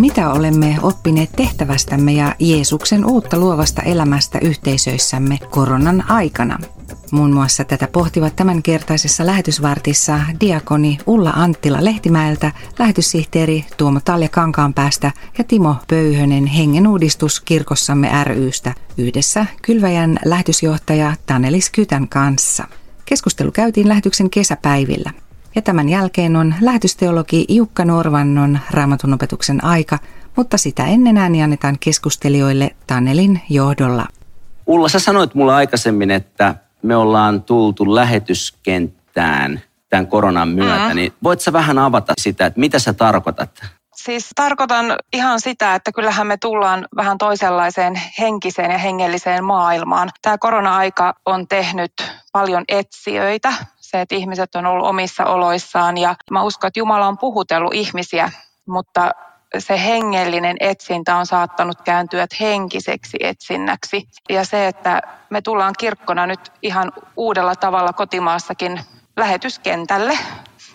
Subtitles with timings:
[0.00, 6.58] Mitä olemme oppineet tehtävästämme ja Jeesuksen uutta luovasta elämästä yhteisöissämme koronan aikana?
[7.10, 15.44] Muun muassa tätä pohtivat tämänkertaisessa lähetysvartissa diakoni Ulla Anttila Lehtimäeltä, lähetyssihteeri Tuomo Talja Kankaanpäästä ja
[15.44, 22.64] Timo Pöyhönen Hengenuudistus kirkossamme rystä yhdessä Kylväjän lähetysjohtaja Tanelis Kytän kanssa.
[23.04, 25.10] Keskustelu käytiin lähetyksen kesäpäivillä.
[25.54, 29.98] Ja tämän jälkeen on lähetysteologi Jukka Norvannon raamatun opetuksen aika,
[30.36, 34.06] mutta sitä ennen ääni annetaan keskustelijoille Tanelin johdolla.
[34.66, 40.96] Ulla, sä sanoit mulle aikaisemmin, että me ollaan tultu lähetyskenttään tämän koronan myötä, mm.
[40.96, 43.50] niin voit sä vähän avata sitä, että mitä sä tarkoitat?
[43.94, 50.10] Siis tarkoitan ihan sitä, että kyllähän me tullaan vähän toisenlaiseen henkiseen ja hengelliseen maailmaan.
[50.22, 51.92] Tämä korona-aika on tehnyt
[52.32, 53.52] paljon etsijöitä,
[53.90, 58.30] se, että ihmiset on ollut omissa oloissaan ja mä uskon, että Jumala on puhutellut ihmisiä,
[58.66, 59.10] mutta
[59.58, 64.08] se hengellinen etsintä on saattanut kääntyä henkiseksi etsinnäksi.
[64.28, 68.80] Ja se, että me tullaan kirkkona nyt ihan uudella tavalla kotimaassakin
[69.16, 70.18] lähetyskentälle,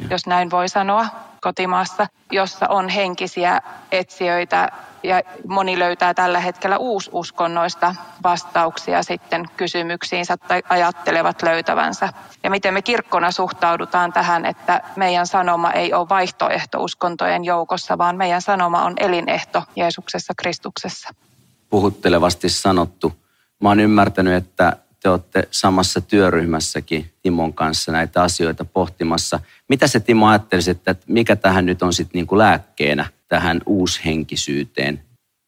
[0.10, 1.08] jos näin voi sanoa,
[1.46, 4.72] kotimaassa, jossa on henkisiä etsijöitä
[5.04, 12.10] ja moni löytää tällä hetkellä uususkonnoista vastauksia sitten kysymyksiinsä tai ajattelevat löytävänsä.
[12.44, 18.18] Ja miten me kirkkona suhtaudutaan tähän, että meidän sanoma ei ole vaihtoehto uskontojen joukossa, vaan
[18.18, 21.10] meidän sanoma on elinehto Jeesuksessa Kristuksessa.
[21.70, 23.14] Puhuttelevasti sanottu.
[23.62, 29.40] Mä oon ymmärtänyt, että te olette samassa työryhmässäkin Timon kanssa näitä asioita pohtimassa.
[29.70, 35.02] Mitä se Timo ajattelisi, että mikä tähän nyt on sitten niin kuin lääkkeenä tähän uushenkisyyteen?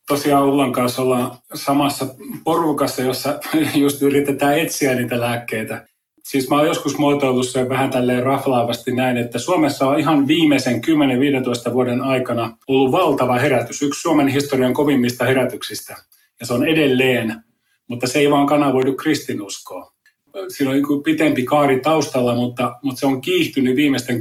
[0.08, 2.06] Tosiaan Ullan kanssa ollaan samassa
[2.44, 3.40] porukassa, jossa
[3.76, 5.88] just yritetään etsiä niitä lääkkeitä.
[6.24, 10.82] Siis mä oon joskus muotoillut sen vähän tälleen raflaavasti näin, että Suomessa on ihan viimeisen
[11.70, 13.82] 10-15 vuoden aikana ollut valtava herätys.
[13.82, 15.96] Yksi Suomen historian kovimmista herätyksistä.
[16.40, 17.47] Ja se on edelleen
[17.88, 19.88] mutta se ei vaan kanavoidu kristinuskoon.
[20.48, 24.20] Siinä on niin pitempi kaari taustalla, mutta, mutta se on kiihtynyt viimeisten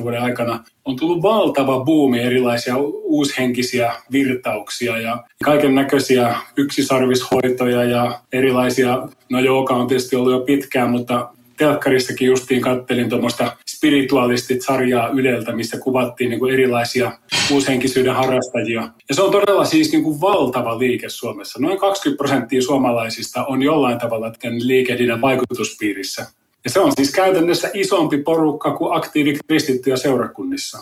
[0.00, 0.64] 10-15 vuoden aikana.
[0.84, 9.74] On tullut valtava buumi erilaisia uushenkisiä virtauksia ja kaiken näköisiä yksisarvishoitoja ja erilaisia, no jooga
[9.74, 11.28] on tietysti ollut jo pitkään, mutta
[11.60, 17.12] telkkarissakin justiin kattelin tuommoista spiritualistit-sarjaa Yleltä, missä kuvattiin niin kuin erilaisia
[17.52, 18.88] uushenkisyyden harrastajia.
[19.08, 21.58] Ja se on todella siis niin kuin valtava liike Suomessa.
[21.58, 26.26] Noin 20 prosenttia suomalaisista on jollain tavalla tämän liikehdinnän vaikutuspiirissä.
[26.64, 30.78] Ja se on siis käytännössä isompi porukka kuin aktiivikristittyjä seurakunnissa.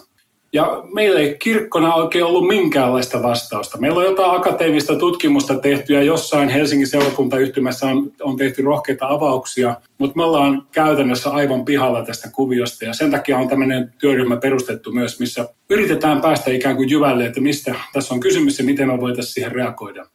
[0.52, 3.78] Ja meillä ei kirkkona oikein ollut minkäänlaista vastausta.
[3.78, 9.76] Meillä on jotain akateemista tutkimusta tehty ja jossain Helsingin seurakuntayhtymässä on, on tehty rohkeita avauksia,
[9.98, 14.92] mutta me ollaan käytännössä aivan pihalla tästä kuviosta ja sen takia on tämmöinen työryhmä perustettu
[14.92, 19.00] myös, missä yritetään päästä ikään kuin jyvälle, että mistä tässä on kysymys ja miten me
[19.00, 20.06] voitaisiin siihen reagoida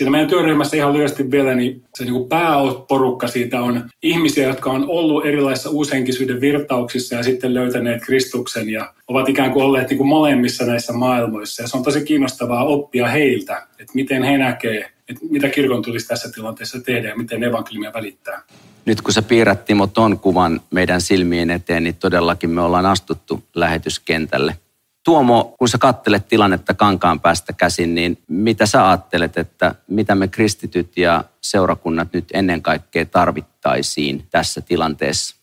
[0.00, 4.84] siinä meidän työryhmässä ihan lyhyesti vielä, niin se niin pääporukka siitä on ihmisiä, jotka on
[4.88, 10.08] ollut erilaisissa uushenkisyyden virtauksissa ja sitten löytäneet Kristuksen ja ovat ikään kuin olleet niin kuin
[10.08, 11.62] molemmissa näissä maailmoissa.
[11.62, 16.08] Ja se on tosi kiinnostavaa oppia heiltä, että miten he näkee, että mitä kirkon tulisi
[16.08, 18.42] tässä tilanteessa tehdä ja miten evankeliumia välittää.
[18.84, 23.42] Nyt kun sä piirrät Timo ton kuvan meidän silmien eteen, niin todellakin me ollaan astuttu
[23.54, 24.56] lähetyskentälle–
[25.10, 30.28] Tuomo, kun sä kattelet tilannetta kankaan päästä käsin, niin mitä sä ajattelet, että mitä me
[30.28, 35.36] kristityt ja seurakunnat nyt ennen kaikkea tarvittaisiin tässä tilanteessa?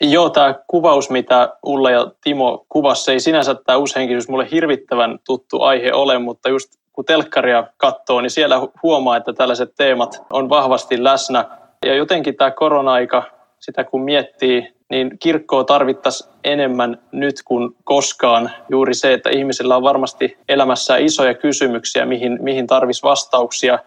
[0.00, 5.62] Joo, tämä kuvaus, mitä Ulla ja Timo kuvassa, ei sinänsä tämä uushenkisyys mulle hirvittävän tuttu
[5.62, 11.04] aihe ole, mutta just kun telkkaria katsoo, niin siellä huomaa, että tällaiset teemat on vahvasti
[11.04, 11.44] läsnä.
[11.86, 13.22] Ja jotenkin tämä korona-aika,
[13.60, 18.50] sitä kun miettii, niin kirkkoa tarvittaisiin enemmän nyt kuin koskaan.
[18.68, 23.78] Juuri se, että ihmisillä on varmasti elämässä isoja kysymyksiä, mihin, mihin tarvisi vastauksia.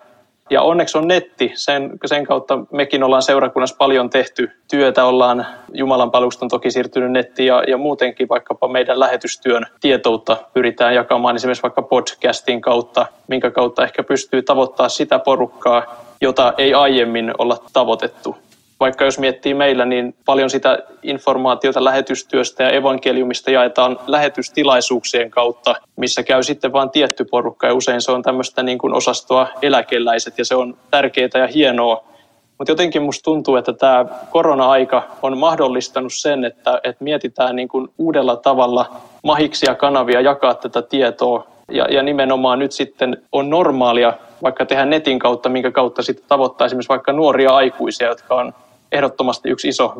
[0.49, 1.51] Ja onneksi on netti.
[1.55, 5.05] Sen, sen kautta mekin ollaan seurakunnassa paljon tehty työtä.
[5.05, 11.35] Ollaan Jumalan paluston toki siirtynyt nettiin ja, ja muutenkin vaikkapa meidän lähetystyön tietoutta pyritään jakamaan
[11.35, 15.83] esimerkiksi vaikka podcastin kautta, minkä kautta ehkä pystyy tavoittaa sitä porukkaa,
[16.21, 18.35] jota ei aiemmin olla tavoitettu
[18.79, 26.23] vaikka jos miettii meillä, niin paljon sitä informaatiota lähetystyöstä ja evankeliumista jaetaan lähetystilaisuuksien kautta, missä
[26.23, 30.45] käy sitten vain tietty porukka ja usein se on tämmöistä niin kuin osastoa eläkeläiset ja
[30.45, 32.03] se on tärkeää ja hienoa.
[32.57, 37.87] Mutta jotenkin musta tuntuu, että tämä korona-aika on mahdollistanut sen, että, että mietitään niin kuin
[37.97, 38.85] uudella tavalla
[39.23, 44.13] mahiksia kanavia jakaa tätä tietoa ja, ja nimenomaan nyt sitten on normaalia
[44.43, 48.53] vaikka tehdä netin kautta, minkä kautta sitten tavoittaa esimerkiksi vaikka nuoria aikuisia, jotka on
[48.91, 49.93] ehdottomasti yksi iso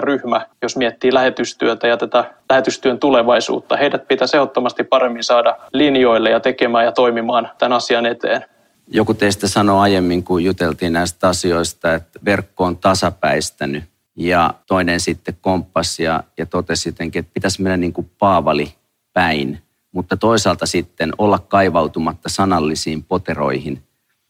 [0.00, 3.76] ryhmä, jos miettii lähetystyötä ja tätä lähetystyön tulevaisuutta.
[3.76, 8.44] Heidät pitäisi ehdottomasti paremmin saada linjoille ja tekemään ja toimimaan tämän asian eteen.
[8.88, 13.84] Joku teistä sanoi aiemmin, kun juteltiin näistä asioista, että verkko on tasapäistänyt
[14.16, 18.74] ja toinen sitten komppasi ja, ja totesi jotenkin, että pitäisi mennä niin kuin Paavali
[19.12, 19.58] päin,
[19.92, 23.82] mutta toisaalta sitten olla kaivautumatta sanallisiin poteroihin.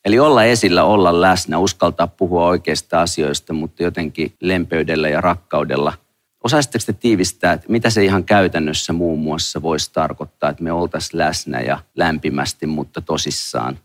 [0.04, 5.92] Eli olla esillä, olla läsnä, uskaltaa puhua oikeista asioista, mutta jotenkin lempeydellä ja rakkaudella.
[6.44, 11.18] Osaisitteko te tiivistää, että mitä se ihan käytännössä muun muassa voisi tarkoittaa, että me oltaisiin
[11.18, 13.78] läsnä ja lämpimästi, mutta tosissaan?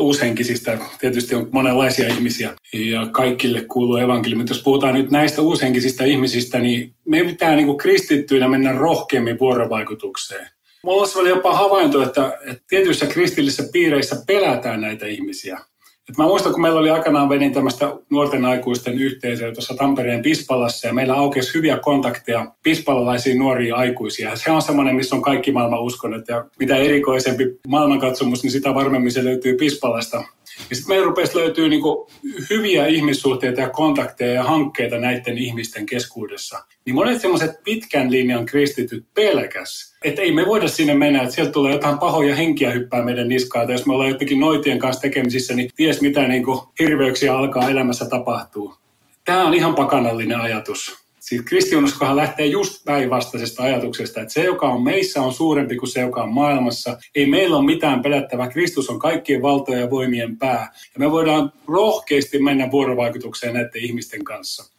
[0.00, 4.44] uushenkisistä tietysti on monenlaisia ihmisia ja kaikille kuuluu evankeliumi.
[4.48, 10.48] Jos puhutaan nyt näistä uushenkisistä ihmisistä, niin me pitää niin kuin kristittyinä mennä rohkeammin vuorovaikutukseen.
[10.86, 15.60] Mulla oli jopa havainto, että, että tietyissä kristillisissä piireissä pelätään näitä ihmisiä.
[16.08, 20.86] Et mä muistan, kun meillä oli aikanaan vedin tämmöistä nuorten aikuisten yhteisöä tuossa Tampereen Pispalassa
[20.86, 24.36] ja meillä aukesi hyviä kontakteja pispalalaisiin nuoriin aikuisia.
[24.36, 29.12] Se on semmoinen, missä on kaikki maailman uskonnot ja mitä erikoisempi maailmankatsomus, niin sitä varmemmin
[29.12, 30.24] se löytyy Pispalasta.
[30.70, 32.10] Ja sitten meillä rupesi löytyä niinku
[32.50, 36.64] hyviä ihmissuhteita ja kontakteja ja hankkeita näiden ihmisten keskuudessa.
[36.84, 41.52] Niin monet semmoiset pitkän linjan kristityt pelkäs, että ei me voida sinne mennä, että sieltä
[41.52, 43.66] tulee jotain pahoja henkiä hyppää meidän niskaan.
[43.66, 48.06] Tai jos me ollaan jotenkin noitien kanssa tekemisissä, niin ties mitä niinku hirveyksiä alkaa elämässä
[48.08, 48.74] tapahtuu.
[49.24, 51.05] Tämä on ihan pakanallinen ajatus.
[51.28, 56.00] Siis kristinuskohan lähtee just päinvastaisesta ajatuksesta, että se, joka on meissä, on suurempi kuin se,
[56.00, 56.98] joka on maailmassa.
[57.14, 58.48] Ei meillä ole mitään pelättävää.
[58.48, 60.72] Kristus on kaikkien valtojen ja voimien pää.
[60.94, 64.72] Ja me voidaan rohkeasti mennä vuorovaikutukseen näiden ihmisten kanssa.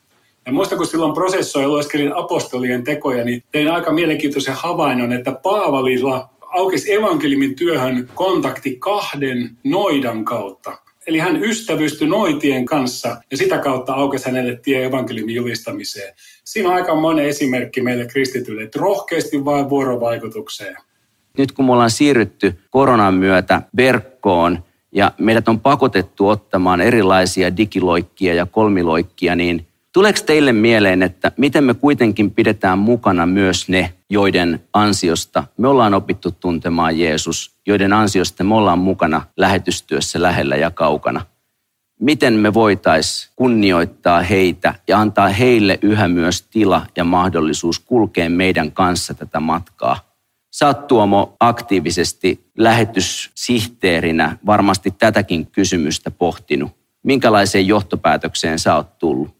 [0.45, 6.29] Ja muista, kun silloin prosessoin lueskelin apostolien tekoja, niin tein aika mielenkiintoisen havainnon, että Paavalilla
[6.41, 10.77] aukesi evankeliumin työhön kontakti kahden noidan kautta.
[11.07, 16.13] Eli hän ystävystyi noitien kanssa ja sitä kautta aukesi hänelle tie evankeliumin julistamiseen.
[16.43, 20.75] Siinä on aika monen esimerkki meille kristityille, että rohkeasti vain vuorovaikutukseen.
[21.37, 28.33] Nyt kun me ollaan siirrytty koronan myötä verkkoon ja meidät on pakotettu ottamaan erilaisia digiloikkia
[28.33, 29.66] ja kolmiloikkia, niin
[29.97, 35.93] tuleeko teille mieleen, että miten me kuitenkin pidetään mukana myös ne, joiden ansiosta me ollaan
[35.93, 41.25] opittu tuntemaan Jeesus, joiden ansiosta me ollaan mukana lähetystyössä lähellä ja kaukana?
[41.99, 48.71] miten me voitaisiin kunnioittaa heitä ja antaa heille yhä myös tila ja mahdollisuus kulkea meidän
[48.71, 49.99] kanssa tätä matkaa.
[50.51, 56.71] Sä Tuomo aktiivisesti lähetyssihteerinä varmasti tätäkin kysymystä pohtinut.
[57.03, 59.36] Minkälaiseen johtopäätökseen sä oot tullut?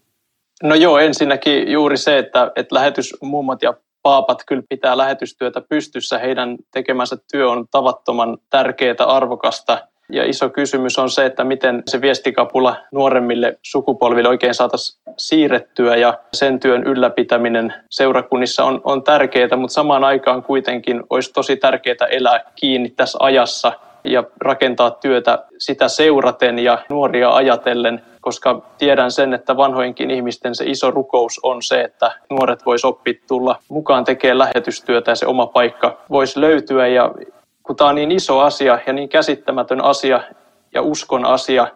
[0.62, 6.18] No joo, ensinnäkin juuri se, että, että lähetysmummot ja paapat kyllä pitää lähetystyötä pystyssä.
[6.18, 9.78] Heidän tekemänsä työ on tavattoman tärkeää, arvokasta–
[10.12, 16.18] ja iso kysymys on se, että miten se viestikapula nuoremmille sukupolville oikein saataisiin siirrettyä ja
[16.34, 22.40] sen työn ylläpitäminen seurakunnissa on, on tärkeää, mutta samaan aikaan kuitenkin olisi tosi tärkeää elää
[22.54, 23.72] kiinni tässä ajassa
[24.04, 30.64] ja rakentaa työtä sitä seuraten ja nuoria ajatellen, koska tiedän sen, että vanhojenkin ihmisten se
[30.64, 35.46] iso rukous on se, että nuoret vois oppia tulla mukaan tekemään lähetystyötä ja se oma
[35.46, 36.86] paikka voisi löytyä.
[36.86, 37.10] Ja
[37.62, 40.20] kun tämä on niin iso asia ja niin käsittämätön asia
[40.74, 41.66] ja uskon asia,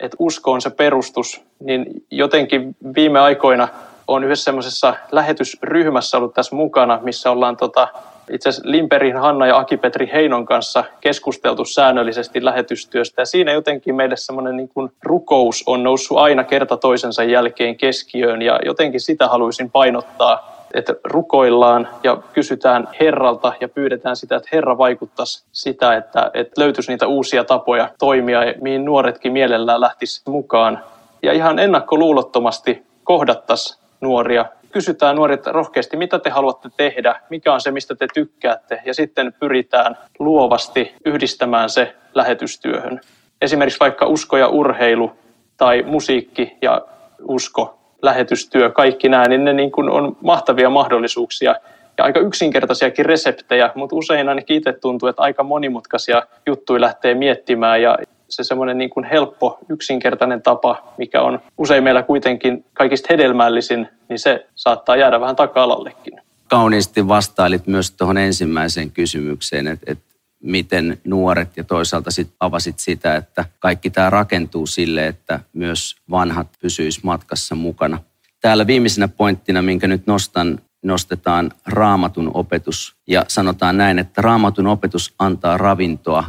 [0.00, 3.68] että usko on se perustus, niin jotenkin viime aikoina
[4.08, 7.88] on yhdessä semmoisessa lähetysryhmässä ollut tässä mukana, missä ollaan tota,
[8.30, 13.22] itse asiassa Limperin Hanna ja Akipetri Heinon kanssa keskusteltu säännöllisesti lähetystyöstä.
[13.22, 14.70] Ja siinä jotenkin meille semmoinen niin
[15.02, 21.88] rukous on noussut aina kerta toisensa jälkeen keskiöön ja jotenkin sitä haluaisin painottaa että rukoillaan
[22.04, 27.44] ja kysytään Herralta ja pyydetään sitä, että Herra vaikuttaisi sitä, että, että löytyisi niitä uusia
[27.44, 30.80] tapoja toimia, mihin nuoretkin mielellään lähtisi mukaan.
[31.22, 34.44] Ja ihan ennakkoluulottomasti kohdattaisi nuoria.
[34.72, 39.34] Kysytään nuoret rohkeasti, mitä te haluatte tehdä, mikä on se, mistä te tykkäätte, ja sitten
[39.40, 43.00] pyritään luovasti yhdistämään se lähetystyöhön.
[43.42, 45.12] Esimerkiksi vaikka usko ja urheilu
[45.56, 46.82] tai musiikki ja
[47.22, 51.54] usko lähetystyö, kaikki nämä, niin ne niin kuin on mahtavia mahdollisuuksia
[51.98, 57.82] ja aika yksinkertaisiakin reseptejä, mutta usein ainakin itse tuntuu, että aika monimutkaisia juttuja lähtee miettimään
[57.82, 57.98] ja
[58.28, 64.18] se semmoinen niin kuin helppo, yksinkertainen tapa, mikä on usein meillä kuitenkin kaikista hedelmällisin, niin
[64.18, 66.20] se saattaa jäädä vähän taka-alallekin.
[66.48, 70.04] Kauniisti vastailit myös tuohon ensimmäiseen kysymykseen, että, että
[70.42, 76.48] miten nuoret ja toisaalta sit avasit sitä, että kaikki tämä rakentuu sille, että myös vanhat
[76.60, 77.98] pysyis matkassa mukana.
[78.40, 85.14] Täällä viimeisenä pointtina, minkä nyt nostan, nostetaan raamatun opetus ja sanotaan näin, että raamatun opetus
[85.18, 86.24] antaa ravintoa,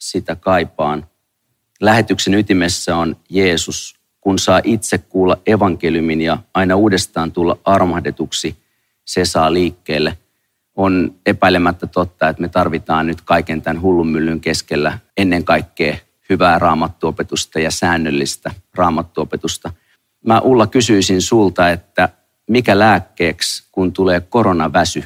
[0.00, 1.06] sitä kaipaan.
[1.84, 8.56] Lähetyksen ytimessä on Jeesus, kun saa itse kuulla evankeliumin ja aina uudestaan tulla armahdetuksi,
[9.04, 10.18] se saa liikkeelle.
[10.76, 15.96] On epäilemättä totta, että me tarvitaan nyt kaiken tämän hullunmyllyn keskellä ennen kaikkea
[16.30, 19.72] hyvää raamattuopetusta ja säännöllistä raamattuopetusta.
[20.26, 22.08] Mä Ulla kysyisin sulta, että
[22.50, 25.04] mikä lääkkeeksi, kun tulee koronaväsy?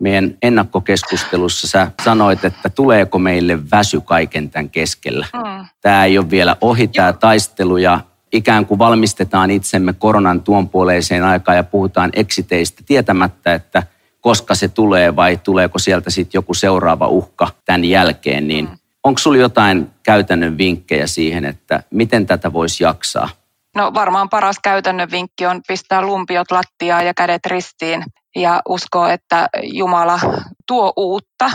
[0.00, 5.26] Meidän ennakkokeskustelussa sä sanoit, että tuleeko meille väsy kaiken tämän keskellä.
[5.34, 5.66] Mm.
[5.80, 8.00] Tämä ei ole vielä ohi tämä taistelu ja
[8.32, 13.82] ikään kuin valmistetaan itsemme koronan tuon puoleiseen aikaan ja puhutaan eksiteistä tietämättä, että
[14.20, 18.78] koska se tulee vai tuleeko sieltä sitten joku seuraava uhka tämän jälkeen, niin mm.
[19.02, 23.28] onko sulla jotain käytännön vinkkejä siihen, että miten tätä voisi jaksaa?
[23.76, 28.04] No varmaan paras käytännön vinkki on pistää lumpiot lattiaan ja kädet ristiin
[28.36, 30.20] ja uskoo, että Jumala
[30.66, 31.50] tuo uutta,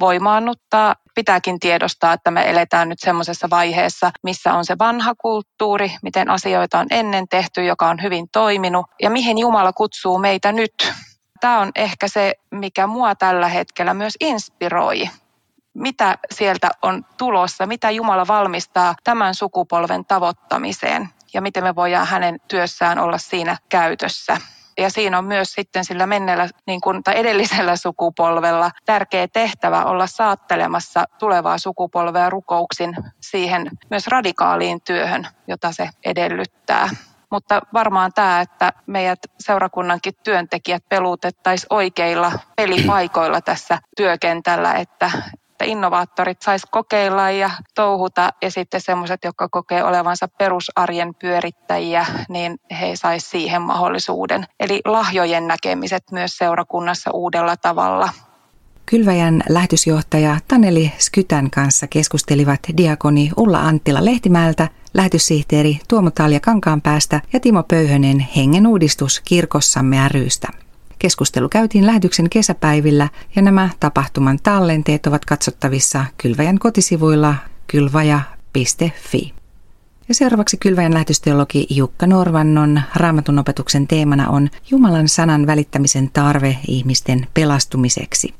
[0.00, 0.94] voimaannuttaa.
[1.14, 6.78] Pitääkin tiedostaa, että me eletään nyt semmoisessa vaiheessa, missä on se vanha kulttuuri, miten asioita
[6.78, 10.92] on ennen tehty, joka on hyvin toiminut ja mihin Jumala kutsuu meitä nyt.
[11.40, 15.08] Tämä on ehkä se, mikä mua tällä hetkellä myös inspiroi
[15.76, 22.40] mitä sieltä on tulossa, mitä Jumala valmistaa tämän sukupolven tavoittamiseen ja miten me voidaan hänen
[22.48, 24.40] työssään olla siinä käytössä.
[24.78, 30.06] Ja siinä on myös sitten sillä menneellä niin kuin, tai edellisellä sukupolvella tärkeä tehtävä olla
[30.06, 36.88] saattelemassa tulevaa sukupolvea rukouksin siihen myös radikaaliin työhön, jota se edellyttää.
[37.30, 45.10] Mutta varmaan tämä, että meidät seurakunnankin työntekijät pelutettaisiin oikeilla pelipaikoilla tässä työkentällä, että,
[45.56, 52.58] että innovaattorit sais kokeilla ja touhuta ja sitten semmoiset, jotka kokee olevansa perusarjen pyörittäjiä, niin
[52.80, 54.44] he sais siihen mahdollisuuden.
[54.60, 58.08] Eli lahjojen näkemiset myös seurakunnassa uudella tavalla.
[58.86, 67.40] Kylväjän lähetysjohtaja Taneli Skytän kanssa keskustelivat diakoni Ulla Anttila Lehtimäeltä, lähetyssihteeri Tuomo Talja Kankaanpäästä ja
[67.40, 70.65] Timo Pöyhönen Hengen uudistus kirkossamme rystä.
[70.98, 77.34] Keskustelu käytiin lähetyksen kesäpäivillä ja nämä tapahtuman tallenteet ovat katsottavissa Kylväjän kotisivuilla
[77.66, 79.32] kylvaja.fi.
[80.08, 87.26] Ja seuraavaksi Kylväjän lähetysteologi Jukka Norvannon raamatun opetuksen teemana on Jumalan sanan välittämisen tarve ihmisten
[87.34, 88.34] pelastumiseksi.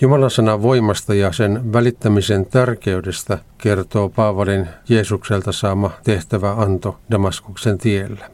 [0.00, 8.30] Jumalan sanan voimasta ja sen välittämisen tärkeydestä kertoo Paavalin Jeesukselta saama tehtävä anto Damaskuksen tiellä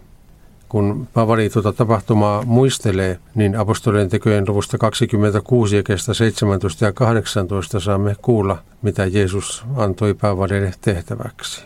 [0.75, 7.81] kun Paavali tuota tapahtumaa muistelee, niin apostolien tekojen luvusta 26 ja kestä 17 ja 18
[7.81, 11.64] saamme kuulla, mitä Jeesus antoi Paavalille tehtäväksi.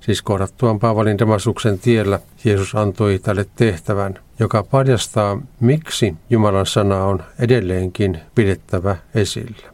[0.00, 7.22] Siis kohdattuaan Paavalin Damasuksen tiellä Jeesus antoi tälle tehtävän, joka paljastaa, miksi Jumalan sana on
[7.38, 9.72] edelleenkin pidettävä esillä.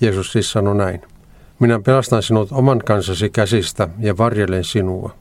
[0.00, 1.02] Jeesus siis sanoi näin.
[1.58, 5.19] Minä pelastan sinut oman kansasi käsistä ja varjelen sinua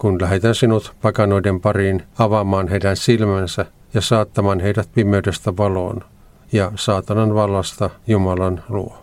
[0.00, 6.04] kun lähetän sinut pakanoiden pariin avaamaan heidän silmänsä ja saattamaan heidät pimeydestä valoon
[6.52, 8.98] ja saatanan vallasta Jumalan luo.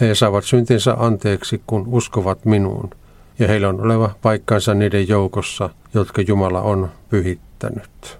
[0.00, 2.90] He saavat syntinsä anteeksi, kun uskovat minuun,
[3.38, 8.18] ja heillä on oleva paikkansa niiden joukossa, jotka Jumala on pyhittänyt.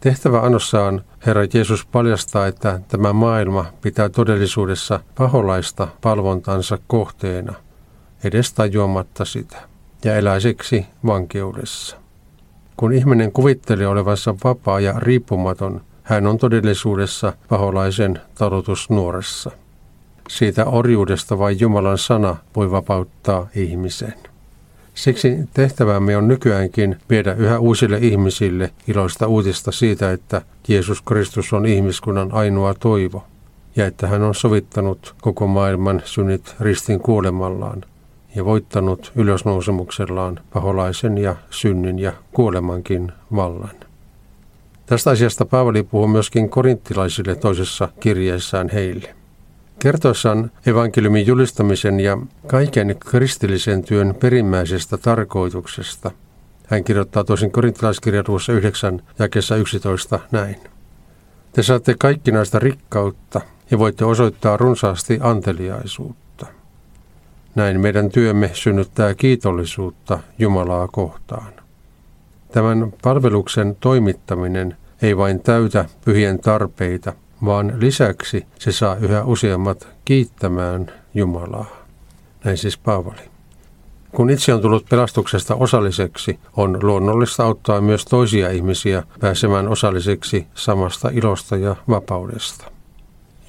[0.00, 7.54] Tehtävä annossaan Herra Jeesus paljastaa, että tämä maailma pitää todellisuudessa paholaista palvontansa kohteena,
[8.24, 9.73] edes tajuamatta sitä
[10.04, 11.96] ja elää siksi vankeudessa.
[12.76, 19.50] Kun ihminen kuvittelee olevansa vapaa ja riippumaton, hän on todellisuudessa paholaisen talutusnuoressa.
[20.28, 24.14] Siitä orjuudesta vain Jumalan sana voi vapauttaa ihmisen.
[24.94, 31.66] Siksi tehtävämme on nykyäänkin viedä yhä uusille ihmisille iloista uutista siitä, että Jeesus Kristus on
[31.66, 33.24] ihmiskunnan ainoa toivo
[33.76, 37.84] ja että hän on sovittanut koko maailman synnit ristin kuolemallaan–
[38.34, 43.76] ja voittanut ylösnousemuksellaan paholaisen ja synnin ja kuolemankin vallan.
[44.86, 49.14] Tästä asiasta Paavali puhuu myöskin korinttilaisille toisessa kirjeessään heille.
[49.78, 56.10] Kertoessaan evankeliumin julistamisen ja kaiken kristillisen työn perimmäisestä tarkoituksesta,
[56.66, 60.56] hän kirjoittaa toisin korinttilaiskirjan 9 ja kesä 11 näin.
[61.52, 66.23] Te saatte kaikkinaista rikkautta ja voitte osoittaa runsaasti anteliaisuutta.
[67.54, 71.52] Näin meidän työmme synnyttää kiitollisuutta Jumalaa kohtaan.
[72.52, 77.12] Tämän palveluksen toimittaminen ei vain täytä pyhien tarpeita,
[77.44, 81.66] vaan lisäksi se saa yhä useammat kiittämään Jumalaa.
[82.44, 83.20] Näin siis Paavali.
[84.12, 91.10] Kun itse on tullut pelastuksesta osalliseksi, on luonnollista auttaa myös toisia ihmisiä pääsemään osalliseksi samasta
[91.12, 92.70] ilosta ja vapaudesta.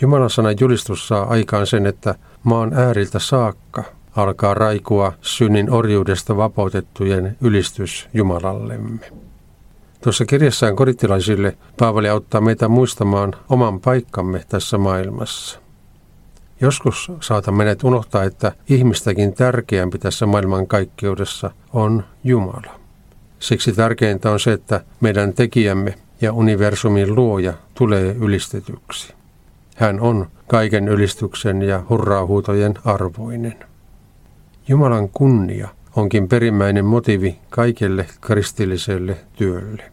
[0.01, 3.83] Jumalan sanan julistus saa aikaan sen, että maan ääriltä saakka
[4.15, 9.11] alkaa raikua synnin orjuudesta vapautettujen ylistys Jumalallemme.
[10.01, 15.59] Tuossa kirjassaan korittilaisille Paavali auttaa meitä muistamaan oman paikkamme tässä maailmassa.
[16.61, 22.79] Joskus saatamme menet unohtaa, että ihmistäkin tärkeämpi tässä maailman kaikkeudessa on Jumala.
[23.39, 29.13] Siksi tärkeintä on se, että meidän tekijämme ja universumin luoja tulee ylistetyksi.
[29.75, 33.55] Hän on kaiken ylistyksen ja hurraahuutojen arvoinen.
[34.67, 39.84] Jumalan kunnia onkin perimmäinen motiivi kaikelle kristilliselle työlle.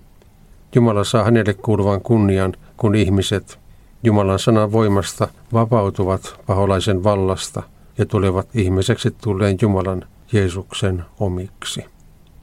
[0.74, 3.58] Jumala saa hänelle kuuluvan kunnian, kun ihmiset
[4.02, 7.62] Jumalan sanan voimasta vapautuvat paholaisen vallasta
[7.98, 11.84] ja tulevat ihmiseksi tulleen Jumalan Jeesuksen omiksi.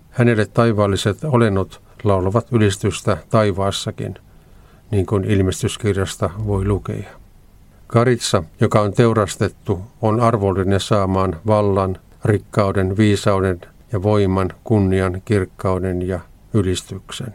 [0.09, 4.15] Hänelle taivaalliset olennot laulavat ylistystä taivaassakin,
[4.91, 7.18] niin kuin ilmestyskirjasta voi lukea.
[7.91, 16.19] Karitsa, joka on teurastettu, on arvollinen saamaan vallan, rikkauden, viisauden ja voiman, kunnian, kirkkauden ja
[16.53, 17.33] ylistyksen.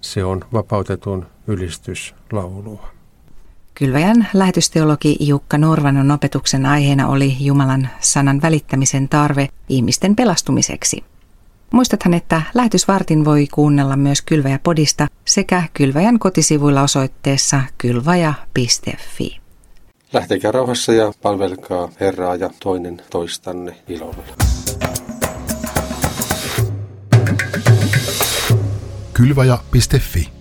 [0.00, 2.88] Se on vapautetun ylistyslaulua.
[3.74, 11.04] Kylväjän lähetysteologi Jukka Norvanon opetuksen aiheena oli Jumalan sanan välittämisen tarve ihmisten pelastumiseksi.
[11.72, 19.40] Muistathan, että lähetysvartin voi kuunnella myös Kylväjä-podista sekä Kylväjän kotisivuilla osoitteessa kylvaja.fi.
[20.12, 24.24] Lähtekää rauhassa ja palvelkaa Herraa ja toinen toistanne ilolla.
[29.12, 30.39] Kylvaja.fi